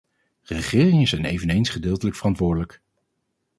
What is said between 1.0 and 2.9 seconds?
zijn eveneens gedeeltelijk verantwoordelijk.